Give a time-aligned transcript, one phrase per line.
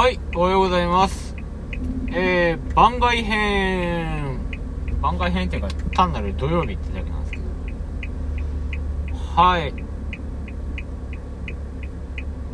[0.00, 1.36] はい、おはようございます。
[2.10, 4.40] えー、番外編。
[5.02, 7.44] 番外編っていうか、単なる土曜日ってだけなんですけど。
[9.36, 9.74] はい。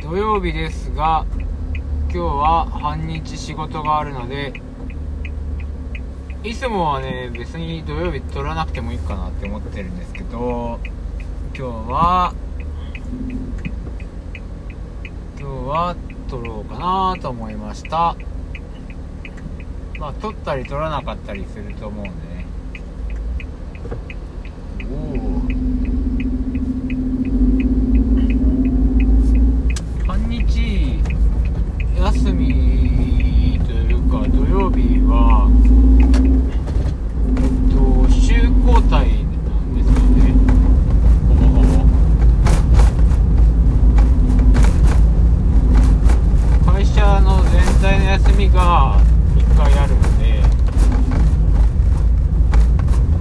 [0.01, 1.25] 土曜日ですが、
[2.09, 4.51] 今日は半日仕事があるので、
[6.43, 10.81] いつもはね、別に土曜日取らなくてもいいかなって思ってるんですけど、
[11.55, 12.33] 今日は、
[15.39, 15.95] 今日は
[16.27, 18.15] 撮ろうかなと思いました。
[19.99, 22.45] まあ撮ったり撮らなかったりすると思うんでね
[24.83, 25.29] おお
[30.05, 30.99] 半日
[31.97, 35.49] 休みというか土曜日は
[37.37, 38.33] えっと週
[38.67, 40.21] 交代なんですよね
[41.27, 41.63] ほぼほ
[46.65, 49.01] ぼ会社の全体の休みが
[49.35, 50.41] 1回あるので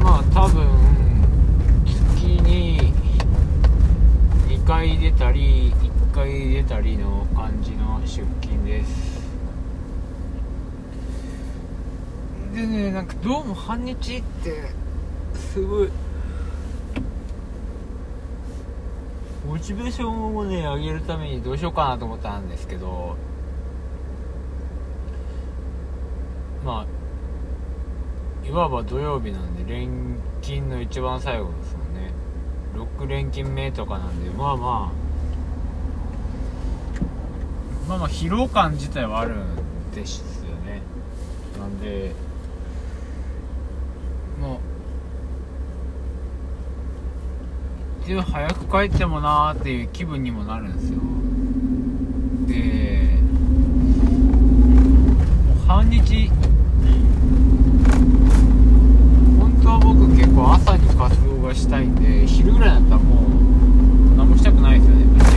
[0.02, 0.66] まあ多分
[1.86, 1.96] 月
[2.42, 2.92] に
[4.48, 9.20] 2回出たり1回出たりの感じの出勤です
[12.54, 14.70] でねなんかどうも半日って
[15.34, 15.90] すごい
[19.46, 23.16] モチベーションをね上げるためにどうしようかなと思ったんですけど
[26.64, 32.12] まあいわば土曜日なんで連勤の一番最後ですもんね。
[32.74, 35.06] 6連勤目とかなんでまあまあ
[37.88, 40.82] まあまあ疲労感自体はあるんですよね。
[41.58, 42.12] なんで
[44.40, 44.60] も
[48.14, 51.00] うで早く帰ってもなーっていう気分にもなるんですよ。
[52.46, 53.18] で
[55.48, 56.30] もう半日
[59.40, 65.30] 本当は僕結構朝に活動がしたいんで昼ぐらいだったらもう何もしたくないですよねぶっちゃ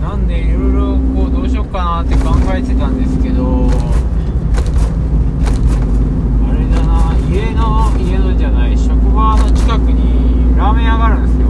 [0.00, 3.70] けなんでいろいろこうどうしようかなって考えてたんですけど
[6.46, 11.48] あれだな家の家のじゃない職場の近くにラーメン屋があるんですよ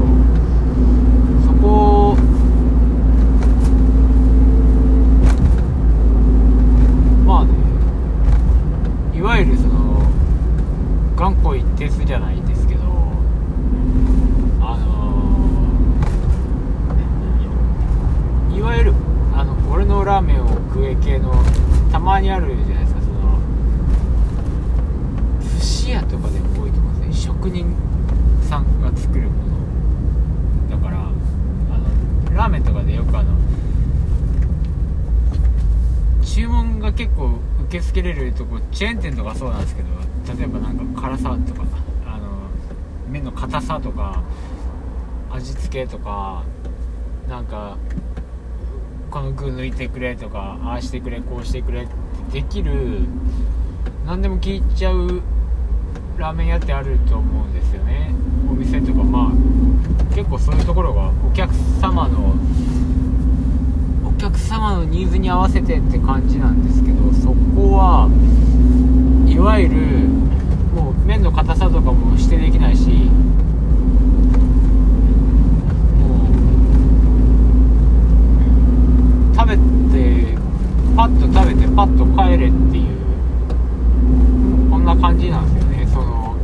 [1.47, 2.17] そこ
[7.27, 7.51] まあね
[9.19, 10.03] いわゆるその
[11.17, 12.83] 頑固一徹じゃないですけど
[14.61, 14.77] あ
[18.51, 18.95] のいわゆる
[19.35, 21.33] あの俺のラーメンを食え系の
[21.91, 23.39] たまにあるじゃないですかその
[25.41, 27.75] 寿司屋とかでも多いと思うんですね職人
[28.43, 29.47] さんが作るも
[30.69, 31.03] のだからあ
[32.31, 33.35] のラーメンとかでよくあの
[36.23, 39.89] 注文が結構受け付けれるとこチェーン店とかそうなんですけど
[40.39, 41.65] 例えばなんか辛さとか
[42.07, 42.51] あの
[43.09, 44.23] 麺の硬さとか
[45.31, 46.45] 味付けとか
[47.31, 47.79] なんか
[49.11, 51.93] この具抜いてくれとかああしてくれこうしてくれって
[52.41, 53.01] できる
[54.05, 55.23] 何でも聞いちゃう
[56.19, 58.13] ラーメン屋ってあると思うんですよね。
[58.51, 62.35] お店とかまあ結構そういうところがお客様の
[64.05, 68.09] お客様のニーズに合わせてって感じなんですけどそこは
[69.29, 69.77] いわゆる
[70.75, 72.97] もう麺の硬さとかも指定できないしも
[79.33, 80.37] う食べて
[80.97, 82.99] パッと食べてパッと帰れっていう
[84.69, 86.35] こんな感じなんですよねその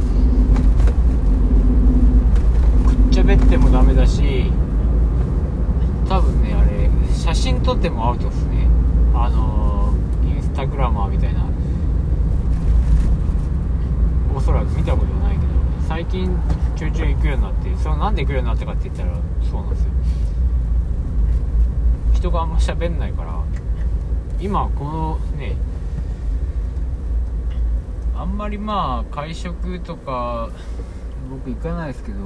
[2.87, 4.51] くっちゃべってもダメだし
[6.09, 8.69] 多分ねあれ写真撮ってもアウトですね
[9.15, 9.93] あの
[10.25, 11.45] インスタグラマーみたいな
[14.35, 15.47] おそらく見たことないけど
[15.89, 16.37] 最近
[16.77, 19.15] ちょいちょい行くようになってそれなんで行くようになったかって言ったら
[19.51, 19.91] そうなんですよ
[22.15, 23.45] 人があんま喋んないから
[24.41, 25.55] 今このね
[28.17, 30.49] あんまりまあ会食とか
[31.31, 32.19] 僕行かないですけど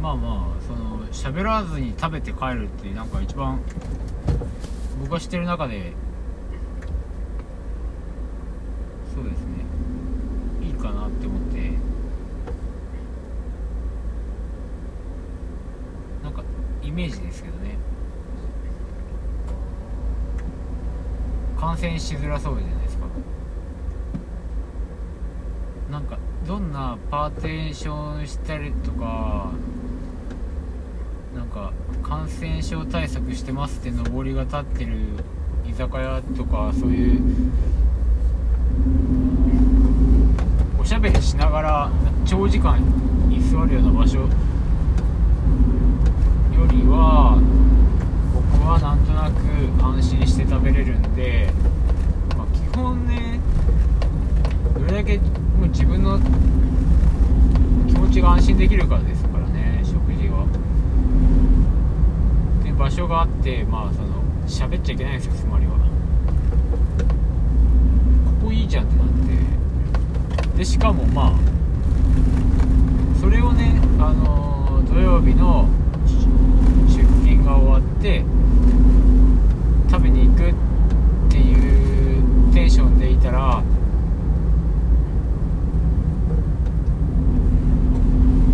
[0.00, 3.60] まあまあその喋らずに食べて帰るってなんか一番
[5.00, 5.92] 僕が知ってる中で
[9.14, 9.58] そうですね。
[10.62, 11.72] いいかなって思って
[16.22, 16.42] なんか
[16.82, 17.76] イメージですけどね。
[21.56, 23.06] 感染しづらそうじゃないですか。
[25.92, 29.52] なんかどんなパーテーションしたりとか
[31.36, 31.72] なんか
[32.02, 34.98] 感染症対策してますって上りが立ってる
[35.70, 37.20] 居酒屋とかそういう
[40.80, 41.90] おしゃべりしながら
[42.26, 42.80] 長時間
[43.28, 44.26] に座るような場所
[46.86, 47.38] は
[48.34, 49.38] 僕はなんとなく
[49.82, 51.50] 安心して食べれるんで、
[52.36, 53.40] まあ、基本ね
[54.78, 56.18] どれだけもう自分の
[57.86, 60.46] 気持ちが安心できるからですからね食事は。
[62.64, 65.72] で場所があってまあその喋っちゃいけないんですよつまりは。
[68.40, 70.58] ここいいじゃんってなって。
[70.58, 71.34] でしかもまあ
[73.20, 75.68] それをねあの土曜日の
[76.88, 78.24] 出勤が終わって
[79.90, 80.54] 食べに行くっ
[81.30, 83.62] ていうテンションでいたら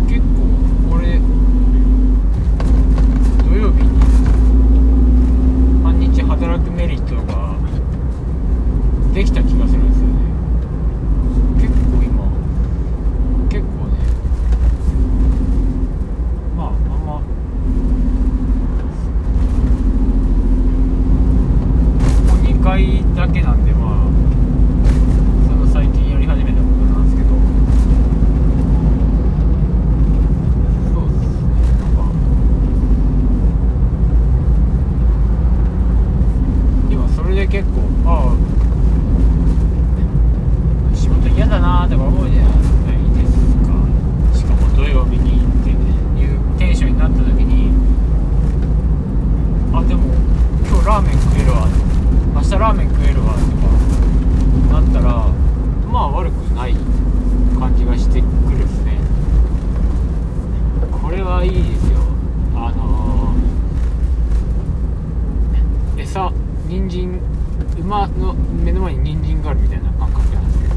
[0.07, 0.25] 結構
[0.91, 1.19] これ
[3.49, 3.89] 土曜日に
[5.83, 7.55] 半日働くメリットが
[9.13, 10.15] できた気がするんですよね
[11.61, 12.25] 結構今
[13.49, 13.93] 結構ね
[16.57, 16.75] まああん
[17.05, 17.21] まこ
[22.29, 23.95] こ2回だけなんでまあ
[25.49, 27.29] その最近やり始めたことなんですけど
[30.93, 31.99] そうですねなんか
[36.91, 38.55] 今それで結構ああ
[40.95, 42.53] 仕事嫌だなとか思うじゃない
[43.13, 43.67] ですか
[44.37, 47.71] しかも土曜日にっていうテンションになった時に
[49.73, 50.03] あでも
[50.67, 51.67] 今日ラーメン食えるわ
[52.35, 53.39] 明日ラーメン食えるわと
[54.71, 55.27] かなったら
[55.91, 56.73] まあ悪くない
[57.59, 58.99] 感じがしてくるですね
[61.01, 61.99] これはいいですよ
[62.55, 66.31] あのー、餌
[66.67, 67.19] 人参
[67.79, 70.75] 馬の目の前に人参があるみたいな感覚なんですけど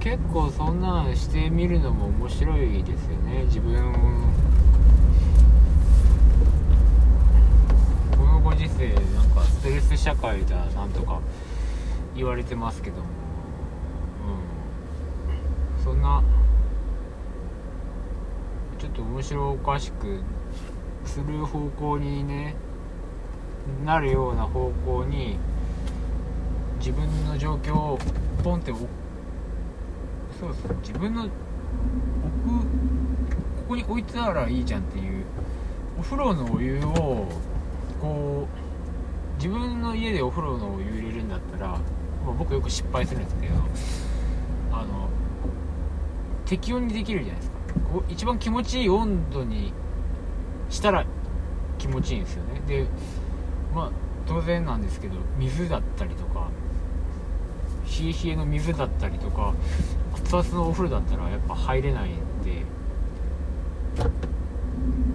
[0.00, 3.44] 結構そんなしてみるのも面白いですよね。
[3.44, 3.74] 自分
[8.16, 11.20] このご時世なんかストレス社会だなんとか
[12.16, 13.02] 言われてますけども。
[15.78, 15.84] うん。
[15.84, 16.22] そんな
[18.78, 20.20] ちょっと面白おかしく
[21.04, 22.54] する方向にね
[23.84, 25.38] なるような方向に
[26.78, 27.98] 自分の状況を
[28.42, 29.01] ポンって置く
[30.42, 31.36] そうそう自分の置くこ
[33.68, 35.24] こに置いてたらいいじゃんっていう。
[35.98, 37.28] お風呂のお湯を
[38.00, 41.80] こう自分の家でお風呂のお湯入れるんだったら、まあ、
[42.36, 43.54] 僕よく失敗するんですけど
[44.72, 45.08] あの
[46.44, 47.56] 適温にできるじゃないですか。
[47.92, 49.72] こう一番気持ちいい温度に
[50.70, 51.04] したら
[51.78, 52.60] 気持ちいいんですよね。
[52.66, 52.86] で
[53.74, 53.90] まあ
[54.26, 56.48] 当然なんですけど水だったりとか
[57.84, 59.52] 冷え冷えの水だったりとか
[60.38, 62.64] 熱々のお風呂だったらやっぱ入れないんで。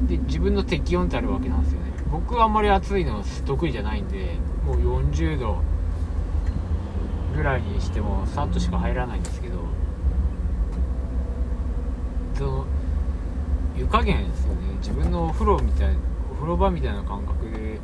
[0.08, 1.92] で自分の適温ってあるわけなんですよね。
[2.12, 4.36] 僕はあんまり暑いの得意じゃないんで
[4.66, 5.62] もう40度
[7.36, 9.58] ぐらいにしてもさっとしか入らないんですけど。
[12.36, 12.66] その
[13.76, 14.60] 湯加減ですよね。
[14.78, 15.96] 自分のお風呂みたい
[16.32, 17.80] お風呂場みたいな感覚で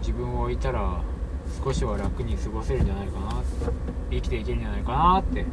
[0.00, 1.00] 自分を置いたら
[1.64, 3.42] 少しは楽に過ごせるんじゃないかな
[4.10, 5.44] 生きていけるんじゃないかなって。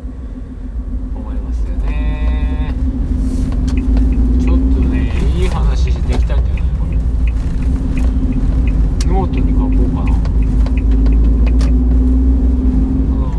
[1.16, 2.74] 思いますよね。
[4.42, 6.64] ちょっとねいい話できたんじゃない？
[6.80, 6.98] これ。
[9.08, 10.12] ノートに書こうかな。
[10.12, 10.16] う
[13.20, 13.30] ん。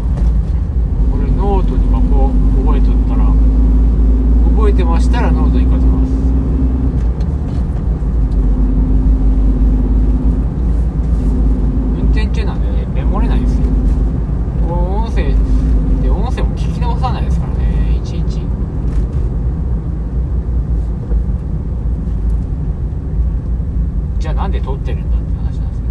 [1.11, 2.35] これノートに書こう。
[2.65, 3.23] 覚えとったら。
[4.57, 6.13] 覚えてましたらノートに書きます
[12.01, 13.63] 運転中なんでねメモれないんですよ
[14.63, 15.35] この音声
[16.01, 18.41] で音声も聞き直さないですからねいちいち
[24.21, 25.89] じゃあなんで録ってるんだって話なんですけ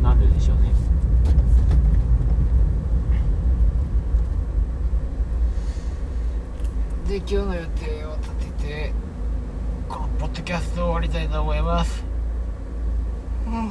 [0.00, 0.08] ど。
[0.08, 0.72] なんででしょうね。
[7.06, 8.92] で今日の予定を立てて
[9.86, 12.02] このポッドキャストを終わりたいと思います。
[13.46, 13.70] あ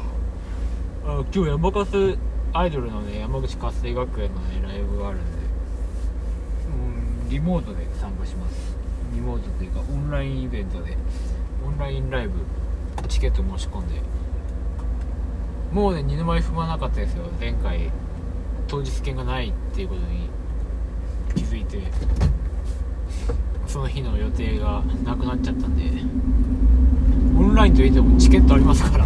[1.34, 2.18] 今日山かす
[2.54, 5.40] アイドルのね山口活性学園のねライブがあるんで。
[7.24, 8.78] うんリモートで参加します。
[9.12, 10.96] リモートというかオンラインイベントで
[11.70, 12.34] オンラインライブ
[13.08, 14.02] チケット申し込んで。
[15.72, 17.26] もうね二の舞踏まなかったですよ。
[17.40, 17.92] 前回
[18.68, 20.30] 当日券がないっていうことに
[21.36, 21.80] 気づいて
[23.68, 25.84] その日の予定がなくなっちゃったんで。
[27.38, 29.06] オンラインといってもチケットありますから。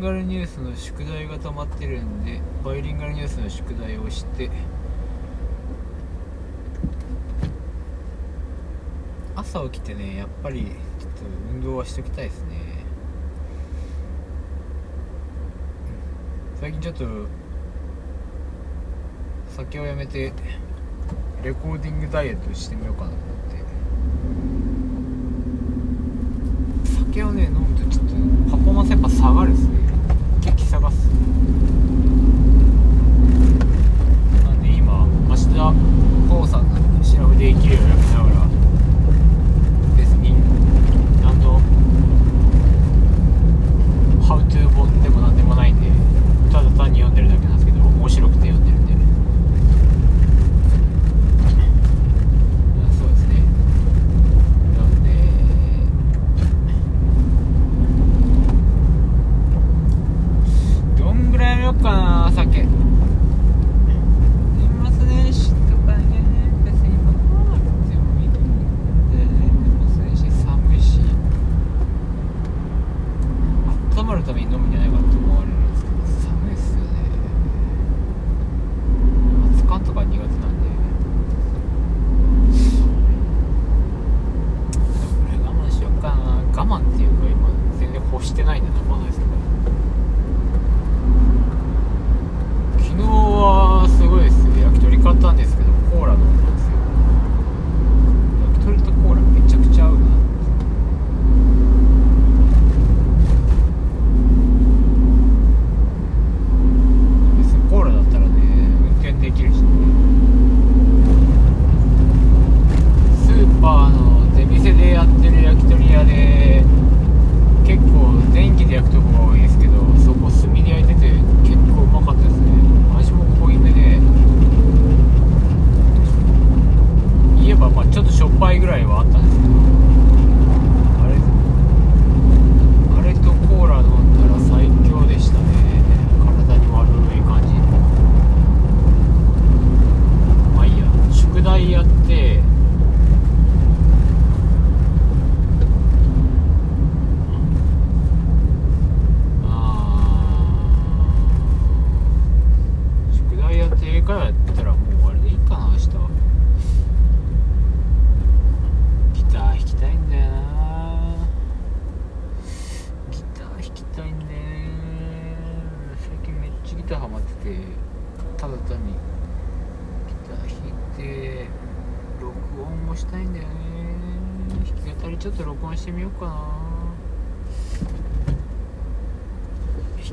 [0.00, 4.50] ガルニュースの宿題が溜まってるんでバイリンガルニュースの宿題をして
[9.36, 11.20] 朝起きてねやっぱりちょっと
[11.52, 12.80] 運動はしときたいですね。
[16.60, 17.06] 最近ちょっと
[19.56, 20.32] 酒をやめて
[21.42, 23.26] レコーディングダイエットしてみようかなと思っ
[26.86, 26.90] て。
[27.10, 28.14] 酒をね飲むとちょっと
[28.50, 29.89] パフォーマンスやっぱ下がるっすね。
[34.44, 35.44] なんで今明日
[36.28, 36.64] 高さん
[37.02, 38.19] 調べできるようにな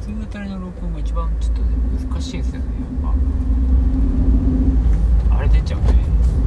[0.06, 1.68] 弾き語りの録音が一番ちょっと、ね、
[2.10, 2.66] 難しいですよね
[3.02, 3.14] やっ
[5.30, 5.38] ぱ。
[5.38, 5.88] あれ出ちゃうね。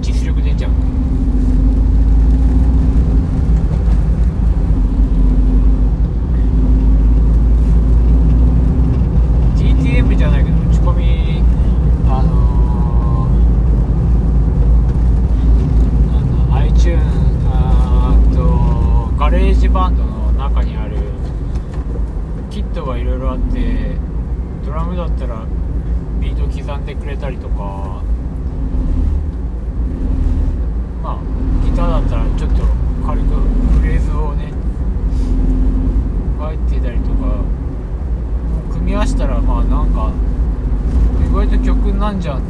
[0.00, 0.76] 実力出ちゃうね。
[19.30, 20.10] レージバンド。
[22.81, 23.95] トがいろいろあって
[24.65, 25.45] ドラムだったら
[26.19, 28.03] ビート刻んでくれたりとか
[31.03, 31.19] まあ
[31.65, 32.63] ギターだったらちょっと
[33.07, 33.35] 軽く
[33.81, 34.53] フレーズをね
[36.39, 37.45] 書いてたりとか
[38.73, 40.11] 組み合わせたらまあなんか
[41.29, 42.50] 意外と曲なんじゃん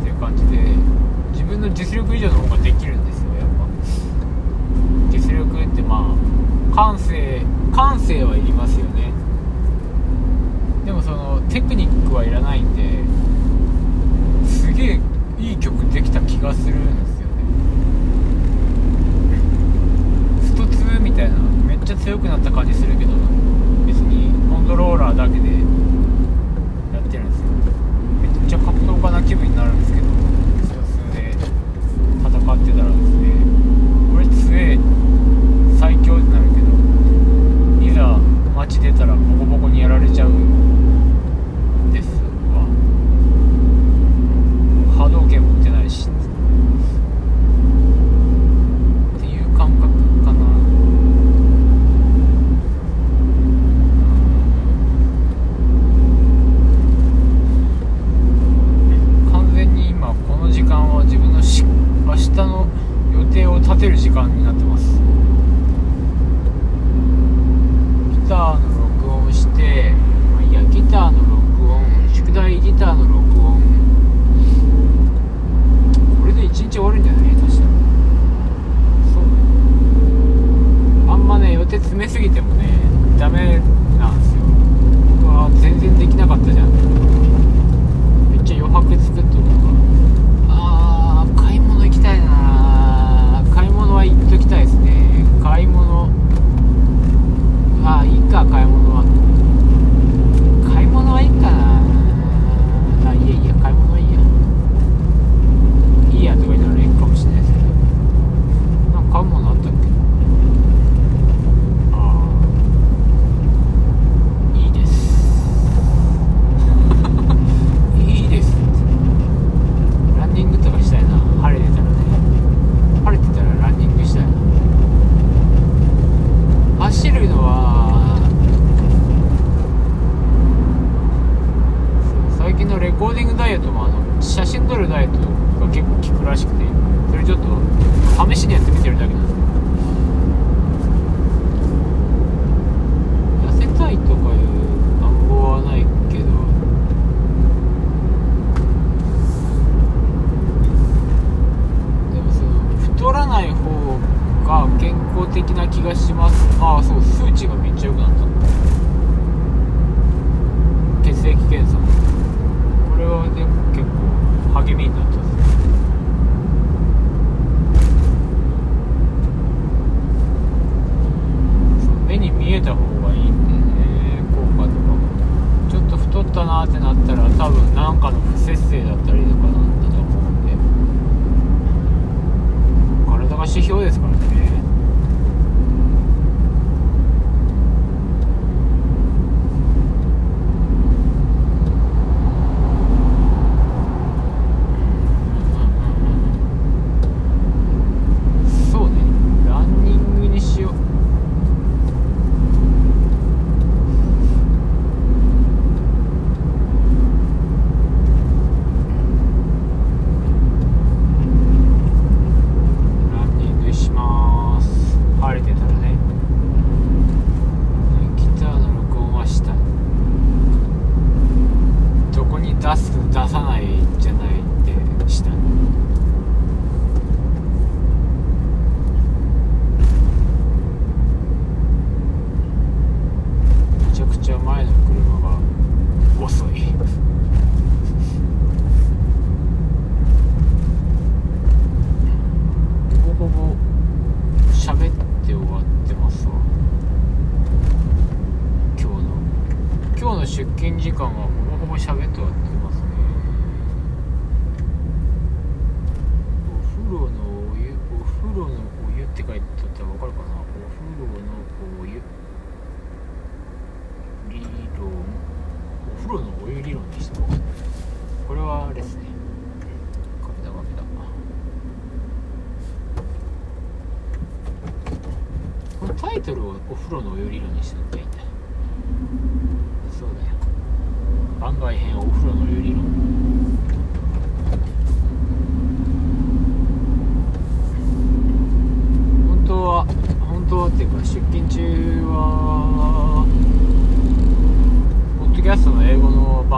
[250.40, 252.79] 出勤時間はほぼほぼ喋って終わってます。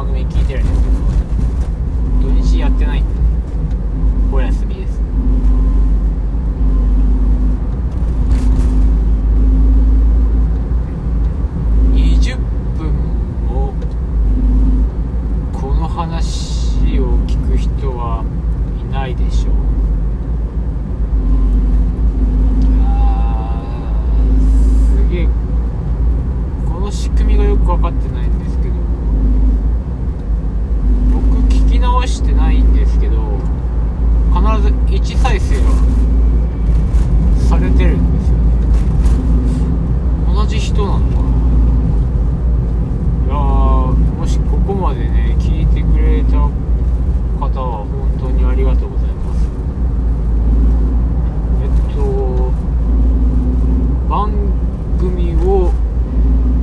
[0.03, 0.88] 語の番組聞いてるんですけ
[2.27, 3.11] ど土日やってないんで
[4.33, 5.01] お休みです
[11.93, 12.37] 20
[12.79, 12.93] 分
[13.47, 13.75] も
[15.53, 18.25] この話を聞く人は
[18.81, 19.55] いないでしょう
[22.85, 25.29] あーすげえ
[26.67, 28.75] この仕組みがよく分かってないんですけど
[31.12, 33.38] 僕聞き直してないんですけど
[34.33, 35.73] 必ず1再生は
[37.49, 38.45] されてるんですよね
[40.35, 41.29] 同じ人なのかな
[43.27, 43.38] いやー
[44.17, 46.38] もしここまでね聞いてくれた
[47.38, 49.47] 方は本当にありがとうございます
[51.62, 52.53] えっと
[54.09, 54.33] 番
[54.99, 55.73] 組を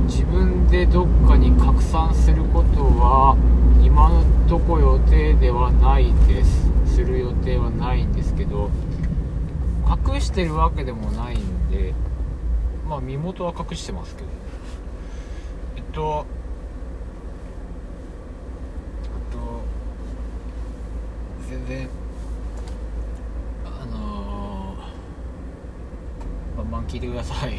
[0.06, 3.36] 自分でどっかに拡散することは
[3.82, 8.70] 今のとこ予定ではないですする予定はないんですけど
[9.86, 11.92] 隠してるわけでもないんで
[12.88, 14.28] まあ身元は隠してますけど。
[15.76, 16.24] えっと
[19.04, 19.38] えっと
[21.48, 21.88] 全然
[23.64, 27.58] あのー、バンバン聞いてください。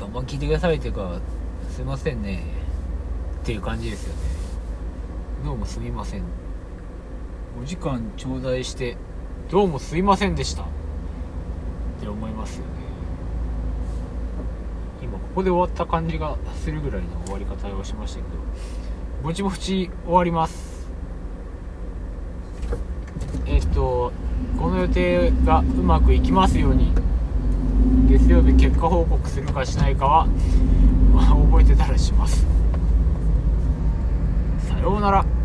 [0.00, 1.20] バンバン聞いてくださいっていうか
[1.70, 2.42] すいませんね。
[3.42, 4.20] っていう感じですよね。
[5.44, 6.45] どうもすみません。
[7.60, 8.96] お時間頂戴して
[9.50, 10.62] どうもすいませんでした。
[10.62, 10.66] っ
[12.00, 12.70] て思いますよね。
[15.02, 18.28] 今ここで終わった感じがするぐらいの終わり方をしましたけど
[19.22, 20.86] ぼちぼち終わります。
[23.46, 24.12] えっと
[24.58, 26.92] この予定がうまくいきますように
[28.08, 30.26] 月曜日結果報告するかしないかは
[31.14, 32.46] まあ 覚えてたらします。
[34.68, 35.35] さようなら。